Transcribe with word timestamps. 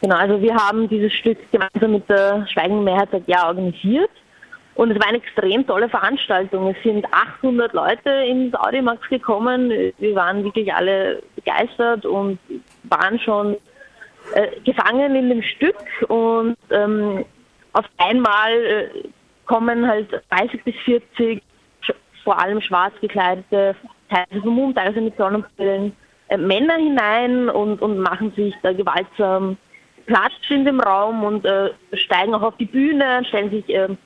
Genau, 0.00 0.16
also 0.16 0.40
wir 0.40 0.54
haben 0.54 0.88
dieses 0.88 1.12
Stück 1.12 1.38
gemeinsam 1.52 1.92
mit 1.92 2.08
der 2.08 2.46
Schweigenden 2.48 2.84
Mehrheit 2.84 3.10
seit 3.12 3.28
Jahr 3.28 3.48
organisiert. 3.48 4.10
Und 4.74 4.90
es 4.90 4.98
war 4.98 5.08
eine 5.08 5.18
extrem 5.18 5.66
tolle 5.66 5.90
Veranstaltung. 5.90 6.68
Es 6.68 6.82
sind 6.82 7.04
800 7.12 7.72
Leute 7.74 8.08
ins 8.08 8.54
Audimax 8.54 9.06
gekommen. 9.10 9.70
Wir 9.70 10.14
waren 10.14 10.42
wirklich 10.42 10.72
alle 10.72 11.22
begeistert 11.36 12.06
und 12.06 12.38
waren 12.84 13.18
schon 13.18 13.56
äh, 14.34 14.48
gefangen 14.64 15.14
in 15.16 15.28
dem 15.28 15.42
Stück. 15.42 15.76
Und 16.08 16.56
ähm, 16.70 17.26
auf 17.74 17.84
einmal 17.98 18.52
äh, 18.52 18.88
kommen 19.44 19.86
halt 19.86 20.08
30 20.30 20.64
bis 20.64 20.74
40 20.84 21.42
vor 22.24 22.38
allem 22.38 22.60
schwarz 22.60 22.94
gekleidete, 23.00 23.74
teilweise 24.08 24.40
vermummt, 24.40 24.76
teilweise 24.76 25.00
mit 25.00 25.16
Sonnenbrillen, 25.16 25.94
äh, 26.28 26.36
Männer 26.36 26.76
hinein 26.76 27.48
und, 27.48 27.82
und 27.82 27.98
machen 27.98 28.32
sich 28.36 28.54
da 28.62 28.72
gewaltsam 28.72 29.56
Platz 30.10 30.32
in 30.48 30.64
dem 30.64 30.80
Raum 30.80 31.22
und 31.22 31.44
äh, 31.44 31.70
steigen 31.92 32.34
auch 32.34 32.42
auf 32.42 32.56
die 32.56 32.64
Bühne, 32.64 33.24
stellen 33.28 33.50
sich 33.50 33.64
ähm, 33.68 33.96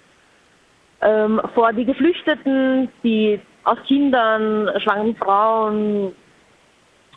ähm, 1.01 1.41
vor 1.55 1.73
die 1.73 1.87
Geflüchteten, 1.87 2.91
die 3.03 3.41
aus 3.65 3.79
Kindern, 3.87 4.69
schwangeren 4.83 5.17
Frauen, 5.17 6.15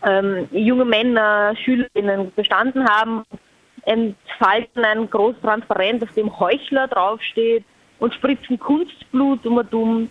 ähm, 0.04 0.48
junge 0.52 0.86
Männer, 0.86 1.54
Schülerinnen 1.66 2.32
bestanden 2.34 2.88
haben, 2.88 3.26
entfalten 3.84 4.86
ein 4.86 5.10
großes 5.10 5.42
Transparent, 5.42 6.04
auf 6.04 6.14
dem 6.14 6.40
Heuchler 6.40 6.88
draufsteht 6.88 7.66
und 8.00 8.14
spritzen 8.14 8.58
Kunstblut 8.58 9.46
um 9.46 9.58
und 9.58 9.74
um. 9.74 10.10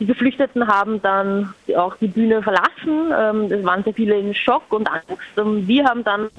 Die 0.00 0.06
Geflüchteten 0.06 0.66
haben 0.66 1.02
dann 1.02 1.54
auch 1.76 1.96
die 1.96 2.08
Bühne 2.08 2.42
verlassen. 2.42 3.12
Ähm, 3.14 3.52
es 3.52 3.62
waren 3.62 3.84
sehr 3.84 3.94
viele 3.94 4.18
in 4.18 4.34
Schock 4.34 4.72
und 4.72 4.90
Angst. 4.90 5.36
Und 5.36 5.68
wir 5.68 5.84
haben 5.84 6.02
dann 6.02 6.30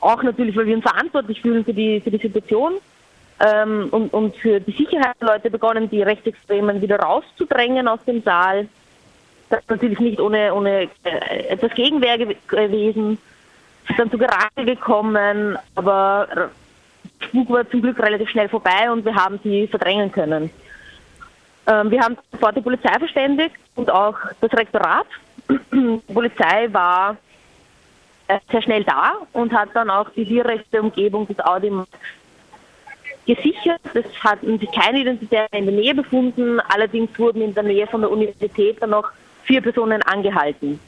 auch 0.00 0.22
natürlich, 0.22 0.56
weil 0.56 0.66
wir 0.66 0.76
uns 0.76 0.84
verantwortlich 0.84 1.40
fühlen 1.40 1.64
für 1.64 1.74
die, 1.74 2.00
für 2.00 2.10
die 2.10 2.18
Situation 2.18 2.74
ähm, 3.40 3.88
und, 3.90 4.12
und 4.12 4.36
für 4.36 4.60
die 4.60 4.72
Sicherheit 4.72 5.16
der 5.20 5.28
Leute 5.28 5.50
begonnen, 5.50 5.90
die 5.90 6.02
Rechtsextremen 6.02 6.80
wieder 6.80 6.98
rauszudrängen 6.98 7.88
aus 7.88 8.04
dem 8.06 8.22
Saal. 8.22 8.68
Das 9.48 9.60
ist 9.60 9.70
natürlich 9.70 9.98
nicht 9.98 10.20
ohne, 10.20 10.54
ohne 10.54 10.88
äh, 11.04 11.48
etwas 11.48 11.72
Gegenwehr 11.74 12.18
gewesen. 12.18 13.18
Es 13.84 13.90
ist 13.90 13.98
dann 13.98 14.10
zu 14.10 14.18
Gerade 14.18 14.64
gekommen, 14.64 15.58
aber 15.74 16.50
Spuk 17.20 17.50
war 17.50 17.68
zum 17.68 17.82
Glück 17.82 17.98
relativ 17.98 18.28
schnell 18.30 18.48
vorbei 18.48 18.90
und 18.90 19.04
wir 19.04 19.14
haben 19.14 19.40
sie 19.42 19.66
verdrängen 19.66 20.12
können. 20.12 20.50
Ähm, 21.66 21.90
wir 21.90 22.00
haben 22.00 22.16
sofort 22.32 22.56
die 22.56 22.60
Polizei 22.60 22.92
verständigt 22.98 23.56
und 23.74 23.90
auch 23.90 24.16
das 24.40 24.52
Rektorat. 24.52 25.06
Die 25.48 26.12
Polizei 26.12 26.68
war 26.72 27.16
sehr 28.50 28.62
schnell 28.62 28.84
da 28.84 29.14
und 29.32 29.52
hat 29.52 29.70
dann 29.74 29.90
auch 29.90 30.10
die 30.10 30.24
direkte 30.24 30.82
Umgebung 30.82 31.26
des 31.26 31.38
Audi 31.40 31.72
gesichert. 33.26 33.80
Es 33.94 34.04
hatten 34.20 34.58
sich 34.58 34.70
keine 34.72 35.00
Identitäten 35.00 35.58
in 35.58 35.66
der 35.66 35.74
Nähe 35.74 35.94
befunden. 35.94 36.60
Allerdings 36.60 37.16
wurden 37.18 37.42
in 37.42 37.54
der 37.54 37.62
Nähe 37.62 37.86
von 37.86 38.00
der 38.00 38.10
Universität 38.10 38.80
dann 38.80 38.90
noch 38.90 39.10
vier 39.44 39.60
Personen 39.60 40.02
angehalten. 40.02 40.78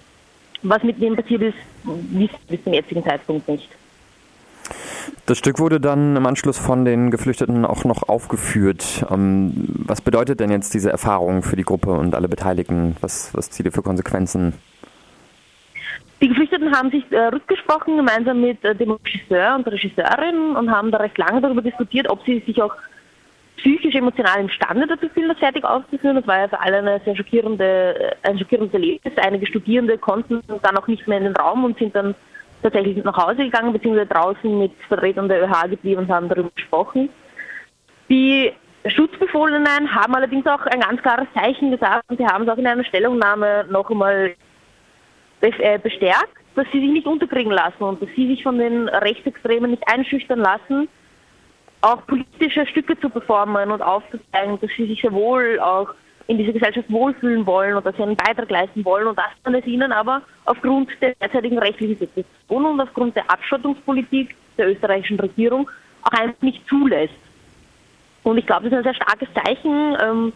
Was 0.63 0.83
mit 0.83 1.01
denen 1.01 1.17
passiert 1.17 1.43
ist, 1.43 1.59
wissen 1.85 2.19
wir 2.21 2.29
bis 2.49 2.65
zum 2.65 2.73
jetzigen 2.73 3.03
Zeitpunkt 3.03 3.49
nicht. 3.49 3.69
Das 5.27 5.39
Stück 5.39 5.59
wurde 5.59 5.81
dann 5.81 6.17
im 6.17 6.27
Anschluss 6.27 6.59
von 6.59 6.85
den 6.85 7.11
Geflüchteten 7.11 7.65
auch 7.65 7.85
noch 7.85 8.09
aufgeführt. 8.09 9.05
Ähm, 9.11 9.69
was 9.69 10.01
bedeutet 10.01 10.41
denn 10.41 10.51
jetzt 10.51 10.75
diese 10.75 10.91
Erfahrung 10.91 11.43
für 11.43 11.57
die 11.57 11.65
Gruppe 11.65 11.91
und 11.93 12.15
alle 12.15 12.29
Beteiligten? 12.29 12.97
Was, 13.01 13.35
was 13.35 13.51
zieht 13.51 13.67
ihr 13.67 13.73
für 13.73 13.83
Konsequenzen? 13.83 14.55
Die 16.23 16.29
Geflüchteten 16.29 16.73
haben 16.73 16.93
sich 16.93 17.05
äh, 17.11 17.19
rückgesprochen, 17.19 17.97
gemeinsam 17.97 18.41
mit 18.41 18.65
äh, 18.65 18.77
dem 18.77 18.93
Regisseur 18.93 19.57
und 19.57 19.67
der 19.67 19.73
Regisseurin 19.73 20.55
und 20.57 20.71
haben 20.71 20.93
da 20.93 20.99
recht 20.99 21.19
lange 21.19 21.41
darüber 21.41 21.63
diskutiert, 21.63 22.09
ob 22.09 22.25
sie 22.25 22.39
sich 22.47 22.63
auch 22.63 22.77
psychisch, 23.57 23.97
emotional 23.97 24.41
imstande 24.41 24.87
dazu 24.87 25.09
fühlen, 25.09 25.31
das 25.31 25.39
fertig 25.39 25.65
aufzuführen. 25.65 26.15
Das 26.15 26.27
war 26.29 26.39
ja 26.39 26.49
für 26.49 26.61
alle 26.61 26.79
eine 26.79 27.01
sehr 27.05 27.17
schockierende, 27.17 28.15
äh, 28.23 28.29
ein 28.29 28.39
schockierendes 28.39 28.73
Erlebnis. 28.73 29.15
Einige 29.17 29.47
Studierende 29.47 29.99
konnten 29.99 30.41
dann 30.47 30.77
auch 30.77 30.87
nicht 30.87 31.09
mehr 31.09 31.19
in 31.19 31.25
den 31.25 31.37
Raum 31.37 31.65
und 31.65 31.77
sind 31.79 31.97
dann 31.97 32.15
tatsächlich 32.63 33.03
nach 33.03 33.17
Hause 33.17 33.39
gegangen, 33.39 33.73
beziehungsweise 33.73 34.07
draußen 34.07 34.59
mit 34.61 34.71
Vertretern 34.87 35.29
der 35.29 35.43
ÖH 35.43 35.71
geblieben 35.71 36.03
und 36.03 36.09
haben 36.09 36.29
darüber 36.29 36.51
gesprochen. 36.55 37.09
Die 38.09 38.53
Schutzbefohlenen 38.87 39.93
haben 39.93 40.15
allerdings 40.15 40.47
auch 40.47 40.65
ein 40.67 40.81
ganz 40.81 41.03
klares 41.03 41.27
Zeichen 41.35 41.73
gesagt 41.73 42.05
und 42.09 42.19
sie 42.19 42.27
haben 42.27 42.45
es 42.45 42.49
auch 42.49 42.59
in 42.59 42.67
einer 42.69 42.85
Stellungnahme 42.85 43.67
noch 43.69 43.91
einmal 43.91 44.37
bestärkt, 45.43 46.37
dass 46.55 46.67
sie 46.73 46.81
sich 46.81 46.91
nicht 46.91 47.07
unterkriegen 47.07 47.53
lassen 47.53 47.83
und 47.83 48.01
dass 48.01 48.09
sie 48.15 48.27
sich 48.29 48.43
von 48.43 48.59
den 48.59 48.89
Rechtsextremen 48.89 49.71
nicht 49.71 49.83
einschüchtern 49.87 50.39
lassen, 50.39 50.89
auch 51.81 52.07
politische 52.07 52.67
Stücke 52.67 52.99
zu 52.99 53.11
performen 53.11 53.71
und 53.71 53.83
aufzuzeigen, 53.83 54.59
dass 54.61 54.71
sie 54.77 54.87
sich 54.87 55.01
sehr 55.01 55.13
wohl 55.13 55.59
auch 55.61 55.95
in 56.29 56.39
dieser 56.39 56.53
Gesellschaft 56.53 56.91
wohlfühlen 56.91 57.45
wollen 57.47 57.77
und 57.77 57.85
dass 57.85 57.97
sie 57.97 58.03
einen 58.03 58.17
Beitrag 58.17 58.49
leisten 58.51 58.85
wollen 58.85 59.09
und 59.09 59.19
dass 59.19 59.27
man 59.45 59.55
es 59.55 59.67
ihnen 59.67 59.93
aber 59.93 60.23
aufgrund 60.45 60.89
der 61.01 61.15
derzeitigen 61.17 61.59
rechtlichen 61.59 61.99
Situation 61.99 62.65
und 62.65 62.81
aufgrund 62.81 63.17
der 63.17 63.29
Abschottungspolitik 63.31 64.35
der 64.57 64.71
österreichischen 64.71 65.19
Regierung 65.19 65.69
auch 66.03 66.13
einfach 66.13 66.41
nicht 66.43 66.67
zulässt. 66.69 67.15
Und 68.23 68.39
ich 68.39 68.47
glaube, 68.47 68.71
das 68.71 68.73
ist 68.73 68.79
ein 68.79 68.85
sehr 68.85 69.03
starkes 69.03 69.29
Zeichen. 69.35 69.97
Ähm, 70.01 70.33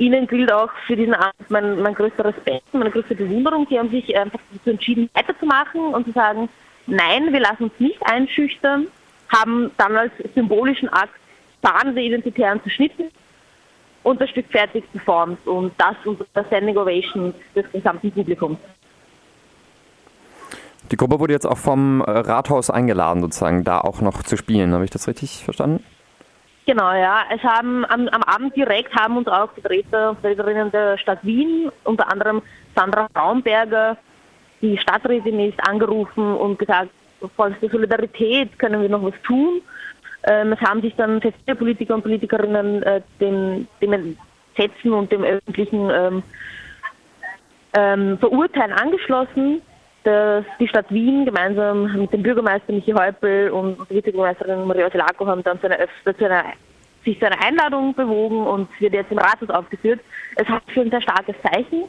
Ihnen 0.00 0.26
gilt 0.26 0.50
auch 0.50 0.70
für 0.86 0.96
diesen 0.96 1.12
Abend 1.12 1.50
mein, 1.50 1.82
mein 1.82 1.94
größter 1.94 2.24
Respekt, 2.24 2.72
meine 2.72 2.90
größte 2.90 3.14
Bewunderung. 3.14 3.66
Sie 3.68 3.78
haben 3.78 3.90
sich 3.90 4.16
einfach 4.16 4.40
dazu 4.50 4.70
entschieden, 4.70 5.10
weiterzumachen 5.12 5.94
und 5.94 6.06
zu 6.06 6.12
sagen, 6.12 6.48
nein, 6.86 7.30
wir 7.30 7.40
lassen 7.40 7.64
uns 7.64 7.72
nicht 7.78 7.98
einschüchtern, 8.06 8.86
haben 9.28 9.70
dann 9.76 9.96
als 9.96 10.12
symbolischen 10.34 10.88
Akt 10.88 11.12
Fahnen 11.62 11.94
der 11.94 12.04
Identitären 12.04 12.62
zerschnitten 12.62 13.10
und 14.02 14.18
das 14.22 14.30
Stück 14.30 14.46
fertig 14.46 14.90
performt 14.90 15.46
und 15.46 15.74
das 15.76 15.96
unter 16.06 16.24
der 16.34 16.46
Standing 16.46 16.78
Ovation 16.78 17.34
des 17.54 17.70
gesamten 17.70 18.10
Publikums. 18.10 18.58
Die 20.90 20.96
Gruppe 20.96 21.20
wurde 21.20 21.34
jetzt 21.34 21.46
auch 21.46 21.58
vom 21.58 22.00
Rathaus 22.00 22.70
eingeladen, 22.70 23.20
sozusagen, 23.20 23.64
da 23.64 23.78
auch 23.78 24.00
noch 24.00 24.22
zu 24.22 24.38
spielen. 24.38 24.72
Habe 24.72 24.84
ich 24.84 24.90
das 24.90 25.06
richtig 25.06 25.44
verstanden? 25.44 25.84
Genau, 26.70 26.92
ja. 26.92 27.24
Es 27.34 27.42
haben 27.42 27.84
am, 27.86 28.06
am 28.06 28.22
Abend 28.22 28.54
direkt 28.54 28.94
haben 28.94 29.16
uns 29.16 29.26
auch 29.26 29.50
Vertreter 29.54 30.10
und 30.10 30.20
Vertreterinnen 30.20 30.70
der 30.70 30.98
Stadt 30.98 31.18
Wien, 31.22 31.68
unter 31.82 32.12
anderem 32.12 32.42
Sandra 32.76 33.08
Braunberger, 33.12 33.96
die 34.62 34.78
Stadträtin 34.78 35.40
ist, 35.40 35.58
angerufen 35.68 36.32
und 36.36 36.60
gesagt, 36.60 36.90
voll 37.34 37.56
der 37.60 37.70
Solidarität 37.70 38.56
können 38.56 38.82
wir 38.82 38.88
noch 38.88 39.02
was 39.02 39.20
tun. 39.26 39.62
Ähm, 40.28 40.52
es 40.52 40.60
haben 40.60 40.80
sich 40.80 40.94
dann 40.94 41.20
viele 41.20 41.56
Politiker 41.56 41.96
und 41.96 42.02
Politikerinnen 42.02 42.84
äh, 42.84 43.00
dem, 43.20 43.66
dem 43.82 44.16
Setzen 44.56 44.92
und 44.92 45.10
dem 45.10 45.24
öffentlichen 45.24 45.90
ähm, 45.92 46.22
ähm, 47.72 48.16
Verurteilen 48.18 48.74
angeschlossen. 48.74 49.60
Dass 50.04 50.44
die 50.58 50.68
Stadt 50.68 50.90
Wien 50.90 51.26
gemeinsam 51.26 51.92
mit 51.94 52.12
dem 52.12 52.22
Bürgermeister 52.22 52.72
Michi 52.72 52.92
Häupl 52.92 53.50
und 53.50 53.78
der 53.78 53.96
Vizebürgermeisterin 53.96 54.66
Maria 54.66 54.90
Selako 54.90 55.26
haben 55.26 55.42
dann 55.42 55.60
zu 55.60 55.66
einer, 55.66 55.86
zu 56.04 56.24
einer, 56.24 56.44
sich 57.04 57.18
zu 57.18 57.26
einer 57.26 57.44
Einladung 57.44 57.94
bewogen 57.94 58.46
und 58.46 58.68
wird 58.80 58.94
jetzt 58.94 59.12
im 59.12 59.18
Rathaus 59.18 59.50
aufgeführt. 59.50 60.00
Es 60.36 60.48
hat 60.48 60.62
für 60.68 60.80
ein 60.80 60.90
sehr 60.90 61.02
starkes 61.02 61.36
Zeichen 61.42 61.84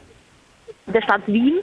der 0.86 1.02
Stadt 1.02 1.22
Wien 1.26 1.60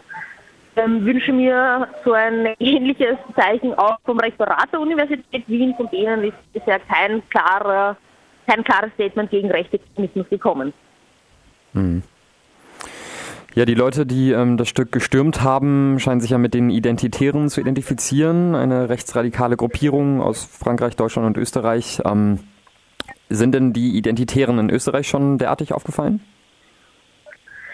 ähm, 0.75 1.05
wünsche 1.05 1.33
mir 1.33 1.87
so 2.05 2.13
ein 2.13 2.53
ähnliches 2.59 3.17
Zeichen 3.35 3.73
auch 3.73 3.99
vom 4.05 4.19
Rektorat 4.19 4.71
der 4.71 4.79
Universität 4.79 5.47
Wien. 5.47 5.73
Von 5.75 5.89
denen 5.89 6.23
ist 6.23 6.53
bisher 6.53 6.79
kein, 6.79 7.27
klarer, 7.29 7.97
kein 8.47 8.63
klares 8.63 8.91
Statement 8.93 9.29
gegen 9.29 9.51
Rechtsextremismus 9.51 10.29
gekommen. 10.29 10.73
Mhm. 11.73 12.03
Ja, 13.55 13.65
die 13.65 13.73
Leute, 13.73 14.05
die 14.05 14.31
ähm, 14.31 14.57
das 14.57 14.69
Stück 14.69 14.91
gestürmt 14.91 15.41
haben, 15.41 15.99
scheinen 15.99 16.21
sich 16.21 16.31
ja 16.31 16.37
mit 16.37 16.53
den 16.53 16.69
Identitären 16.69 17.49
zu 17.49 17.61
identifizieren. 17.61 18.53
Eine 18.53 18.89
rechtsradikale 18.89 19.57
Gruppierung 19.57 20.21
aus 20.21 20.45
Frankreich, 20.45 20.95
Deutschland 20.95 21.27
und 21.27 21.37
Österreich. 21.37 21.99
Ähm, 22.05 22.39
sind 23.29 23.53
denn 23.53 23.73
die 23.73 23.97
Identitären 23.97 24.59
in 24.59 24.69
Österreich 24.69 25.07
schon 25.07 25.39
derartig 25.39 25.73
aufgefallen? 25.73 26.21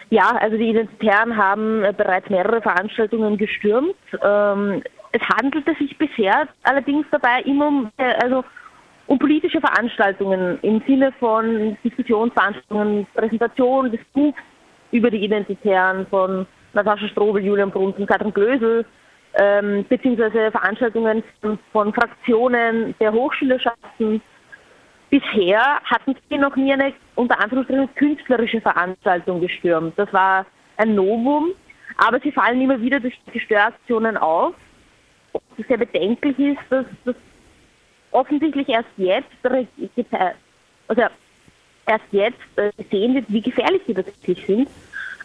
Ja, 0.09 0.35
also 0.39 0.57
die 0.57 0.69
Identitären 0.69 1.35
haben 1.35 1.83
äh, 1.83 1.93
bereits 1.95 2.29
mehrere 2.29 2.61
Veranstaltungen 2.61 3.37
gestürmt. 3.37 3.95
Ähm, 4.23 4.81
es 5.11 5.21
handelte 5.29 5.73
sich 5.75 5.97
bisher 5.97 6.47
allerdings 6.63 7.05
dabei 7.11 7.41
immer 7.41 7.67
um, 7.67 7.91
äh, 7.97 8.13
also 8.23 8.45
um 9.07 9.19
politische 9.19 9.59
Veranstaltungen 9.59 10.57
im 10.61 10.81
Sinne 10.87 11.11
von 11.19 11.77
Diskussionsveranstaltungen, 11.83 13.07
Präsentation 13.13 13.91
des 13.91 13.99
Buchs 14.13 14.39
über 14.95 15.11
die 15.11 15.23
Identitären 15.23 16.07
von 16.07 16.45
Natascha 16.73 17.07
Strobel, 17.09 17.43
Julian 17.43 17.71
Brunsen, 17.71 18.05
Katrin 18.05 18.33
Glösel, 18.33 18.85
ähm, 19.35 19.85
beziehungsweise 19.89 20.51
Veranstaltungen 20.51 21.23
von, 21.71 21.93
Fraktionen 21.93 22.95
der 22.99 23.11
Hochschülerschaften, 23.11 24.21
Bisher 25.09 25.81
hatten 25.83 26.15
sie 26.29 26.37
noch 26.37 26.55
nie 26.55 26.73
eine 26.73 26.93
unter 27.15 27.39
Anführungszeichen 27.39 27.93
künstlerische 27.95 28.59
Veranstaltung 28.59 29.39
gestürmt. 29.39 29.93
Das 29.97 30.11
war 30.11 30.45
ein 30.77 30.95
Novum, 30.95 31.51
aber 31.97 32.19
sie 32.19 32.31
fallen 32.31 32.59
immer 32.59 32.81
wieder 32.81 32.99
durch 32.99 33.17
die 33.33 33.39
Störaktionen 33.39 34.17
auf. 34.17 34.55
sehr 35.67 35.77
bedenklich 35.77 36.37
ist, 36.39 36.59
dass 36.69 36.85
das 37.05 37.15
offensichtlich 38.11 38.67
erst 38.67 38.89
jetzt, 38.97 39.29
also 40.87 41.01
erst 41.85 42.05
jetzt 42.11 42.39
gesehen 42.77 43.15
wird, 43.15 43.25
wie 43.27 43.41
gefährlich 43.41 43.81
die 43.87 43.93
tatsächlich 43.93 44.45
sind. 44.45 44.67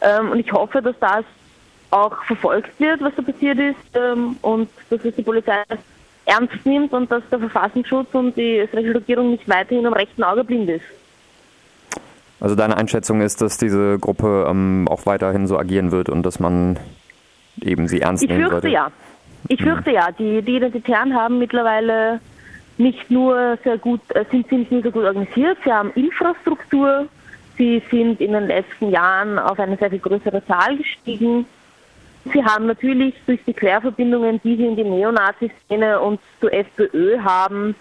Ähm, 0.03 0.31
und 0.31 0.39
ich 0.41 0.51
hoffe, 0.53 0.81
dass 0.83 0.99
das 1.01 1.25
auch 1.91 2.23
verfolgt 2.25 2.79
wird, 2.79 3.01
was 3.01 3.13
da 3.17 3.23
passiert 3.23 3.59
ist 3.59 3.77
ähm, 3.95 4.37
und 4.43 4.69
dass 4.89 5.05
es 5.05 5.15
die 5.15 5.23
Polizei 5.23 5.63
ernst 6.27 6.65
nimmt 6.65 6.93
und 6.93 7.11
dass 7.11 7.23
der 7.31 7.41
Verfassungsschutz 7.41 8.09
und 8.15 8.37
die 8.37 8.59
österreichische 8.59 8.95
Regierung 8.97 9.31
nicht 9.33 9.49
weiterhin 9.49 9.87
am 9.87 9.93
rechten 9.93 10.23
Auge 10.23 10.45
blind 10.45 10.71
ist. 10.71 10.85
Also 12.41 12.55
deine 12.55 12.77
Einschätzung 12.77 13.21
ist, 13.21 13.43
dass 13.43 13.59
diese 13.59 13.99
Gruppe 13.99 14.47
ähm, 14.49 14.87
auch 14.89 15.05
weiterhin 15.07 15.47
so 15.47 15.59
agieren 15.59 15.93
wird 15.93 16.09
und 16.09 16.25
dass 16.25 16.41
man 16.41 16.79
eben 17.61 17.89
sie 17.89 18.01
ernst 18.01 18.23
ich 18.23 18.31
nehmen 18.31 18.43
fürchte 18.43 18.61
sollte? 18.63 18.69
ja. 18.69 18.91
Ich 19.49 19.63
fürchte 19.63 19.91
ja. 19.91 20.11
Die, 20.13 20.43
die 20.43 20.57
Identitären 20.57 21.15
haben 21.15 21.39
mittlerweile 21.39 22.21
nicht 22.81 23.11
nur 23.11 23.59
sehr 23.63 23.79
gut, 23.79 24.01
äh, 24.15 24.25
sind, 24.31 24.49
sind 24.49 24.61
nicht 24.61 24.73
nur 24.73 24.83
sehr 24.83 24.91
gut 24.91 25.05
organisiert, 25.05 25.59
sie 25.65 25.73
haben 25.73 25.93
Infrastruktur, 25.95 27.07
sie 27.57 27.83
sind 27.91 28.21
in 28.21 28.33
den 28.33 28.47
letzten 28.47 28.91
Jahren 28.91 29.39
auf 29.39 29.59
eine 29.61 29.77
sehr 29.77 29.91
viel 29.91 29.99
größere 29.99 30.45
Zahl 30.47 30.77
gestiegen. 30.77 31.47
Sie 32.33 32.45
haben 32.45 32.67
natürlich 32.67 33.15
durch 33.27 33.41
die 33.47 33.53
Querverbindungen, 33.53 34.41
die 34.43 34.57
sie 34.57 34.67
in 34.67 34.77
die 34.77 34.85
Neonazi-Szene 34.85 36.01
und 36.01 36.21
zur 36.41 36.53
FPÖ 36.53 37.19
haben, 37.21 37.75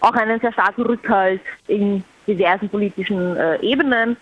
auch 0.00 0.14
einen 0.14 0.40
sehr 0.40 0.52
starken 0.52 0.82
Rückhalt 0.82 1.40
in 1.68 2.04
diversen 2.26 2.68
politischen 2.68 3.36
äh, 3.36 3.60
Ebenen. 3.60 4.16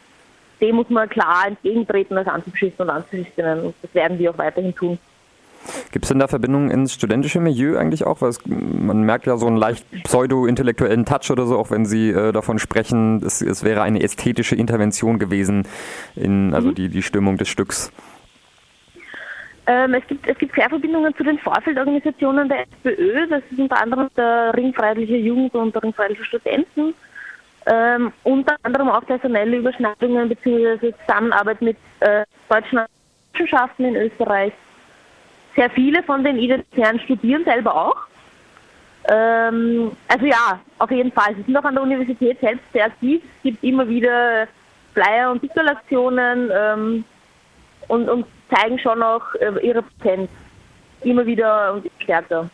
Dem 0.60 0.76
muss 0.76 0.90
man 0.90 1.08
klar 1.08 1.46
entgegentreten 1.46 2.18
als 2.18 2.28
Antifaschisten 2.28 2.84
und 2.84 2.90
Antifaschistinnen 2.90 3.60
und 3.66 3.74
das 3.82 3.94
werden 3.94 4.18
wir 4.18 4.30
auch 4.30 4.38
weiterhin 4.38 4.74
tun. 4.74 4.98
Gibt 5.92 6.04
es 6.04 6.08
denn 6.08 6.18
da 6.18 6.28
Verbindungen 6.28 6.70
ins 6.70 6.94
studentische 6.94 7.40
Milieu 7.40 7.78
eigentlich 7.78 8.04
auch? 8.04 8.20
Weil 8.20 8.30
es, 8.30 8.40
man 8.46 9.02
merkt 9.02 9.26
ja 9.26 9.36
so 9.36 9.46
einen 9.46 9.56
leicht 9.56 9.84
pseudo-intellektuellen 10.04 11.04
Touch 11.04 11.30
oder 11.30 11.46
so, 11.46 11.58
auch 11.58 11.70
wenn 11.70 11.84
Sie 11.84 12.10
äh, 12.10 12.32
davon 12.32 12.58
sprechen, 12.58 13.22
es, 13.24 13.42
es, 13.42 13.62
wäre 13.64 13.82
eine 13.82 14.02
ästhetische 14.02 14.56
Intervention 14.56 15.18
gewesen 15.18 15.66
in 16.16 16.54
also 16.54 16.68
mhm. 16.68 16.74
die, 16.74 16.88
die 16.88 17.02
Stimmung 17.02 17.36
des 17.36 17.48
Stücks. 17.48 17.92
Ähm, 19.66 19.94
es, 19.94 20.06
gibt, 20.06 20.26
es 20.26 20.38
gibt 20.38 20.54
Querverbindungen 20.54 21.14
zu 21.14 21.22
den 21.22 21.38
Vorfeldorganisationen 21.38 22.48
der 22.48 22.62
SPÖ, 22.62 23.26
das 23.28 23.42
ist 23.50 23.58
unter 23.58 23.80
anderem 23.80 24.08
der 24.16 24.52
Ring 24.54 24.74
Jugend 24.96 25.54
und 25.54 25.74
der 25.74 25.82
Ring 25.82 25.94
Studenten. 26.22 26.94
Ähm, 27.66 28.10
unter 28.24 28.56
anderem 28.62 28.88
auch 28.88 29.04
personelle 29.04 29.58
Überschneidungen 29.58 30.28
bzw. 30.30 30.92
Zusammenarbeit 31.06 31.60
mit 31.60 31.76
äh, 32.00 32.24
deutschen 32.48 32.80
Wissenschaften 33.32 33.84
in 33.84 33.96
Österreich. 33.96 34.52
Sehr 35.56 35.70
viele 35.70 36.02
von 36.02 36.24
den 36.24 36.38
Identitären 36.38 37.00
studieren 37.00 37.44
selber 37.44 37.74
auch. 37.74 37.96
Ähm, 39.08 39.92
also 40.08 40.26
ja, 40.26 40.60
auf 40.78 40.90
jeden 40.90 41.12
Fall. 41.12 41.34
Sie 41.34 41.42
sind 41.42 41.56
auch 41.56 41.64
an 41.64 41.74
der 41.74 41.82
Universität 41.82 42.38
selbst 42.40 42.64
sehr 42.72 42.86
aktiv. 42.86 43.22
Es 43.36 43.42
gibt 43.42 43.64
immer 43.64 43.88
wieder 43.88 44.46
Flyer 44.94 45.30
und 45.30 45.40
Pickelaktionen 45.40 46.50
ähm, 46.52 47.04
und, 47.88 48.08
und 48.08 48.26
zeigen 48.54 48.78
schon 48.78 49.02
auch 49.02 49.22
äh, 49.40 49.66
ihre 49.66 49.82
Potenz 49.82 50.30
immer 51.02 51.24
wieder 51.24 51.72
und 51.74 51.90
stärker. 51.98 52.50